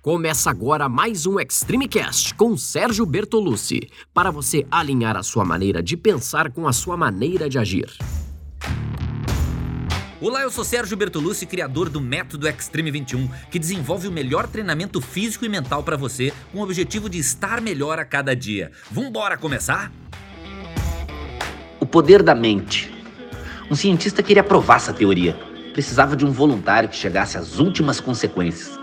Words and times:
Começa 0.00 0.48
agora 0.48 0.88
mais 0.88 1.26
um 1.26 1.40
Extreme 1.40 1.88
Cast 1.88 2.32
com 2.34 2.56
Sérgio 2.56 3.04
Bertolucci, 3.04 3.90
para 4.14 4.30
você 4.30 4.64
alinhar 4.70 5.16
a 5.16 5.24
sua 5.24 5.44
maneira 5.44 5.82
de 5.82 5.96
pensar 5.96 6.52
com 6.52 6.68
a 6.68 6.72
sua 6.72 6.96
maneira 6.96 7.48
de 7.48 7.58
agir. 7.58 7.90
Olá, 10.20 10.42
eu 10.42 10.52
sou 10.52 10.62
Sérgio 10.62 10.96
Bertolucci, 10.96 11.46
criador 11.46 11.88
do 11.88 12.00
Método 12.00 12.46
Extreme 12.46 12.92
21, 12.92 13.28
que 13.50 13.58
desenvolve 13.58 14.06
o 14.06 14.12
melhor 14.12 14.46
treinamento 14.46 15.00
físico 15.00 15.44
e 15.44 15.48
mental 15.48 15.82
para 15.82 15.96
você, 15.96 16.32
com 16.52 16.60
o 16.60 16.62
objetivo 16.62 17.10
de 17.10 17.18
estar 17.18 17.60
melhor 17.60 17.98
a 17.98 18.04
cada 18.04 18.36
dia. 18.36 18.70
Vambora 18.92 19.36
começar? 19.36 19.90
O 21.80 21.86
poder 21.86 22.22
da 22.22 22.36
mente. 22.36 22.94
Um 23.68 23.74
cientista 23.74 24.22
queria 24.22 24.44
provar 24.44 24.76
essa 24.76 24.92
teoria. 24.92 25.34
Precisava 25.72 26.14
de 26.14 26.24
um 26.24 26.30
voluntário 26.30 26.88
que 26.88 26.96
chegasse 26.96 27.36
às 27.36 27.58
últimas 27.58 27.98
consequências. 27.98 28.77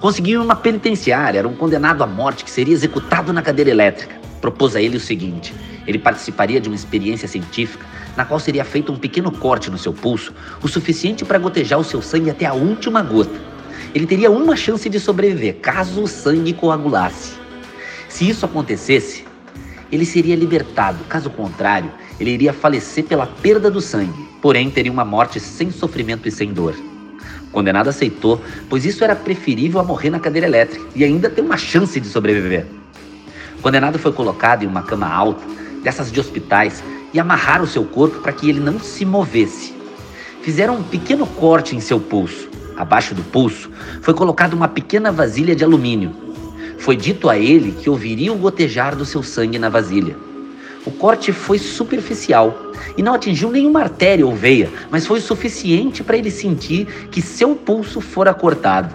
Conseguiu 0.00 0.42
uma 0.42 0.56
penitenciária, 0.56 1.38
era 1.38 1.48
um 1.48 1.54
condenado 1.54 2.02
à 2.02 2.06
morte 2.06 2.44
que 2.44 2.50
seria 2.50 2.74
executado 2.74 3.32
na 3.32 3.42
cadeira 3.42 3.70
elétrica. 3.70 4.16
Propôs 4.40 4.76
a 4.76 4.80
ele 4.80 4.96
o 4.96 5.00
seguinte: 5.00 5.54
ele 5.86 5.98
participaria 5.98 6.60
de 6.60 6.68
uma 6.68 6.76
experiência 6.76 7.26
científica 7.26 7.84
na 8.16 8.24
qual 8.24 8.40
seria 8.40 8.64
feito 8.64 8.92
um 8.92 8.98
pequeno 8.98 9.30
corte 9.30 9.70
no 9.70 9.78
seu 9.78 9.92
pulso, 9.92 10.34
o 10.60 10.66
suficiente 10.66 11.24
para 11.24 11.38
gotejar 11.38 11.78
o 11.78 11.84
seu 11.84 12.02
sangue 12.02 12.30
até 12.30 12.46
a 12.46 12.52
última 12.52 13.00
gota. 13.00 13.40
Ele 13.94 14.06
teria 14.06 14.28
uma 14.28 14.56
chance 14.56 14.88
de 14.88 14.98
sobreviver 14.98 15.56
caso 15.60 16.02
o 16.02 16.08
sangue 16.08 16.52
coagulasse. 16.52 17.34
Se 18.08 18.28
isso 18.28 18.44
acontecesse, 18.44 19.24
ele 19.90 20.04
seria 20.04 20.34
libertado, 20.34 21.04
caso 21.04 21.30
contrário, 21.30 21.90
ele 22.18 22.30
iria 22.30 22.52
falecer 22.52 23.04
pela 23.04 23.26
perda 23.26 23.70
do 23.70 23.80
sangue, 23.80 24.28
porém 24.42 24.68
teria 24.68 24.90
uma 24.90 25.04
morte 25.04 25.38
sem 25.38 25.70
sofrimento 25.70 26.26
e 26.26 26.32
sem 26.32 26.52
dor. 26.52 26.74
O 27.48 27.50
condenado 27.50 27.88
aceitou, 27.88 28.40
pois 28.68 28.84
isso 28.84 29.02
era 29.02 29.16
preferível 29.16 29.80
a 29.80 29.84
morrer 29.84 30.10
na 30.10 30.20
cadeira 30.20 30.46
elétrica 30.46 30.86
e 30.94 31.02
ainda 31.02 31.30
ter 31.30 31.40
uma 31.40 31.56
chance 31.56 31.98
de 31.98 32.06
sobreviver. 32.06 32.66
O 33.58 33.62
condenado 33.62 33.98
foi 33.98 34.12
colocado 34.12 34.62
em 34.62 34.66
uma 34.66 34.82
cama 34.82 35.08
alta, 35.08 35.42
dessas 35.82 36.12
de 36.12 36.20
hospitais, 36.20 36.82
e 37.12 37.18
amarraram 37.18 37.66
seu 37.66 37.84
corpo 37.84 38.20
para 38.20 38.32
que 38.32 38.48
ele 38.48 38.60
não 38.60 38.78
se 38.78 39.04
movesse. 39.04 39.74
Fizeram 40.42 40.76
um 40.76 40.82
pequeno 40.82 41.26
corte 41.26 41.74
em 41.74 41.80
seu 41.80 41.98
pulso. 41.98 42.48
Abaixo 42.76 43.14
do 43.14 43.22
pulso 43.22 43.70
foi 44.02 44.14
colocada 44.14 44.54
uma 44.54 44.68
pequena 44.68 45.10
vasilha 45.10 45.56
de 45.56 45.64
alumínio. 45.64 46.14
Foi 46.78 46.96
dito 46.96 47.28
a 47.28 47.36
ele 47.36 47.72
que 47.72 47.90
ouviria 47.90 48.32
o 48.32 48.36
gotejar 48.36 48.94
do 48.94 49.04
seu 49.04 49.22
sangue 49.22 49.58
na 49.58 49.68
vasilha. 49.68 50.27
O 50.88 50.90
corte 50.90 51.32
foi 51.34 51.58
superficial 51.58 52.72
e 52.96 53.02
não 53.02 53.12
atingiu 53.12 53.50
nenhuma 53.50 53.80
artéria 53.80 54.24
ou 54.24 54.34
veia, 54.34 54.70
mas 54.90 55.06
foi 55.06 55.18
o 55.18 55.22
suficiente 55.22 56.02
para 56.02 56.16
ele 56.16 56.30
sentir 56.30 56.86
que 57.10 57.20
seu 57.20 57.54
pulso 57.54 58.00
fora 58.00 58.32
cortado. 58.32 58.94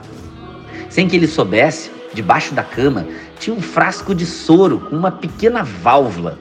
Sem 0.89 1.07
que 1.07 1.15
ele 1.15 1.27
soubesse, 1.27 1.91
debaixo 2.11 2.55
da 2.55 2.63
cama 2.63 3.05
tinha 3.39 3.55
um 3.55 3.61
frasco 3.61 4.15
de 4.15 4.25
soro 4.25 4.79
com 4.79 4.95
uma 4.95 5.11
pequena 5.11 5.61
válvula 5.61 6.39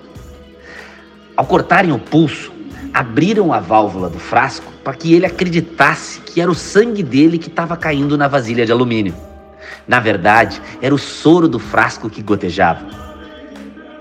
ao 1.36 1.44
cortarem 1.44 1.92
o 1.92 1.98
pulso, 1.98 2.50
abriram 2.94 3.52
a 3.52 3.60
válvula 3.60 4.08
do 4.08 4.18
frasco 4.18 4.72
para 4.82 4.94
que 4.94 5.12
ele 5.12 5.26
acreditasse 5.26 6.20
que 6.20 6.40
era 6.40 6.50
o 6.50 6.54
sangue 6.54 7.02
dele 7.02 7.36
que 7.36 7.48
estava 7.48 7.76
caindo 7.76 8.16
na 8.16 8.26
vasilha 8.26 8.64
de 8.64 8.72
alumínio. 8.72 9.14
Na 9.86 10.00
verdade, 10.00 10.62
era 10.80 10.94
o 10.94 10.98
soro 10.98 11.46
do 11.46 11.58
frasco 11.58 12.08
que 12.08 12.22
gotejava. 12.22 13.11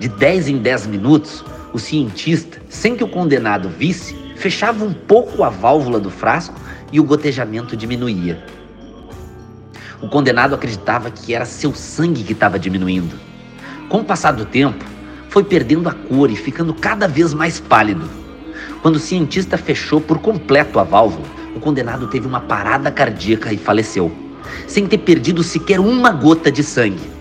De 0.02 0.10
10 0.10 0.48
em 0.48 0.58
10 0.58 0.88
minutos, 0.88 1.46
o 1.72 1.78
cientista, 1.78 2.60
sem 2.68 2.96
que 2.96 3.04
o 3.04 3.08
condenado 3.08 3.70
visse, 3.70 4.16
fechava 4.36 4.84
um 4.84 4.92
pouco 4.92 5.44
a 5.44 5.50
válvula 5.50 6.00
do 6.00 6.10
frasco 6.10 6.60
e 6.92 7.00
o 7.00 7.04
gotejamento 7.04 7.78
diminuía. 7.78 8.44
O 10.02 10.10
condenado 10.10 10.56
acreditava 10.56 11.12
que 11.12 11.36
era 11.36 11.46
seu 11.46 11.76
sangue 11.76 12.24
que 12.24 12.34
estava 12.34 12.58
diminuindo. 12.58 13.16
Com 13.90 14.00
o 14.00 14.04
passar 14.04 14.32
do 14.32 14.44
tempo, 14.44 14.84
foi 15.30 15.44
perdendo 15.44 15.88
a 15.88 15.94
cor 15.94 16.32
e 16.32 16.36
ficando 16.36 16.74
cada 16.74 17.08
vez 17.08 17.32
mais 17.36 17.60
pálido. 17.60 18.10
Quando 18.82 18.96
o 18.96 19.00
cientista 19.00 19.56
fechou 19.56 20.02
por 20.02 20.18
completo 20.18 20.80
a 20.80 20.84
válvula, 20.84 21.28
o 21.56 21.60
condenado 21.60 22.08
teve 22.08 22.26
uma 22.26 22.40
parada 22.40 22.90
cardíaca 22.90 23.54
e 23.54 23.58
faleceu, 23.58 24.12
sem 24.68 24.88
ter 24.88 24.98
perdido 24.98 25.44
sequer 25.44 25.80
uma 25.80 26.12
gota 26.12 26.52
de 26.52 26.64
sangue. 26.64 27.21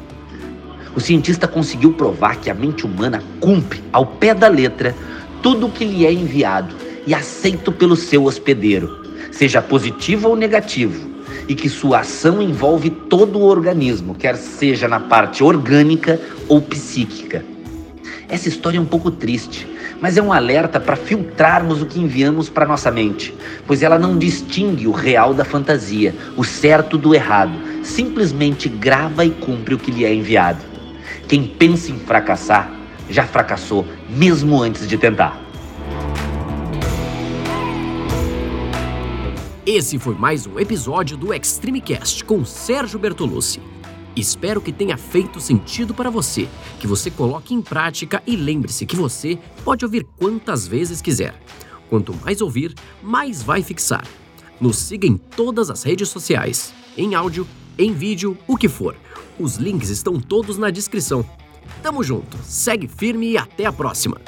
O 0.94 1.00
cientista 1.00 1.46
conseguiu 1.46 1.92
provar 1.92 2.36
que 2.36 2.50
a 2.50 2.54
mente 2.54 2.84
humana 2.84 3.22
cumpre, 3.38 3.82
ao 3.92 4.04
pé 4.04 4.34
da 4.34 4.48
letra, 4.48 4.94
tudo 5.40 5.66
o 5.66 5.70
que 5.70 5.84
lhe 5.84 6.04
é 6.04 6.12
enviado 6.12 6.74
e 7.06 7.14
aceito 7.14 7.70
pelo 7.70 7.94
seu 7.94 8.24
hospedeiro, 8.24 9.06
seja 9.30 9.62
positivo 9.62 10.28
ou 10.28 10.36
negativo, 10.36 11.08
e 11.48 11.54
que 11.54 11.68
sua 11.68 12.00
ação 12.00 12.42
envolve 12.42 12.90
todo 12.90 13.38
o 13.38 13.44
organismo, 13.44 14.14
quer 14.14 14.36
seja 14.36 14.88
na 14.88 15.00
parte 15.00 15.44
orgânica 15.44 16.20
ou 16.48 16.60
psíquica. 16.60 17.44
Essa 18.28 18.48
história 18.48 18.78
é 18.78 18.80
um 18.80 18.86
pouco 18.86 19.10
triste, 19.10 19.66
mas 20.00 20.16
é 20.16 20.22
um 20.22 20.32
alerta 20.32 20.80
para 20.80 20.96
filtrarmos 20.96 21.82
o 21.82 21.86
que 21.86 22.00
enviamos 22.00 22.48
para 22.48 22.66
nossa 22.66 22.90
mente, 22.90 23.34
pois 23.66 23.82
ela 23.82 23.98
não 23.98 24.18
distingue 24.18 24.86
o 24.86 24.92
real 24.92 25.34
da 25.34 25.44
fantasia, 25.44 26.14
o 26.36 26.44
certo 26.44 26.98
do 26.98 27.14
errado, 27.14 27.52
simplesmente 27.82 28.68
grava 28.68 29.24
e 29.24 29.30
cumpre 29.30 29.74
o 29.74 29.78
que 29.78 29.90
lhe 29.90 30.04
é 30.04 30.14
enviado. 30.14 30.69
Quem 31.28 31.46
pensa 31.46 31.90
em 31.90 31.98
fracassar 31.98 32.72
já 33.08 33.26
fracassou 33.26 33.86
mesmo 34.08 34.62
antes 34.62 34.88
de 34.88 34.96
tentar. 34.96 35.40
Esse 39.66 39.98
foi 39.98 40.14
mais 40.14 40.46
um 40.46 40.58
episódio 40.58 41.16
do 41.16 41.32
Extreme 41.34 41.80
Cast 41.80 42.24
com 42.24 42.44
Sérgio 42.44 42.98
Bertolucci. 42.98 43.60
Espero 44.16 44.60
que 44.60 44.72
tenha 44.72 44.96
feito 44.96 45.38
sentido 45.38 45.94
para 45.94 46.10
você, 46.10 46.48
que 46.80 46.86
você 46.86 47.10
coloque 47.10 47.54
em 47.54 47.62
prática 47.62 48.22
e 48.26 48.34
lembre-se 48.34 48.84
que 48.84 48.96
você 48.96 49.38
pode 49.64 49.84
ouvir 49.84 50.06
quantas 50.18 50.66
vezes 50.66 51.00
quiser. 51.00 51.34
Quanto 51.88 52.14
mais 52.24 52.40
ouvir, 52.40 52.74
mais 53.02 53.42
vai 53.42 53.62
fixar. 53.62 54.04
Nos 54.60 54.76
siga 54.76 55.06
em 55.06 55.16
todas 55.16 55.70
as 55.70 55.82
redes 55.82 56.08
sociais, 56.08 56.74
em 56.96 57.14
áudio, 57.14 57.46
em 57.80 57.92
vídeo, 57.92 58.36
o 58.46 58.56
que 58.56 58.68
for. 58.68 58.94
Os 59.38 59.56
links 59.56 59.88
estão 59.88 60.20
todos 60.20 60.58
na 60.58 60.70
descrição. 60.70 61.24
Tamo 61.82 62.02
junto, 62.02 62.36
segue 62.44 62.86
firme 62.86 63.30
e 63.30 63.38
até 63.38 63.64
a 63.64 63.72
próxima! 63.72 64.20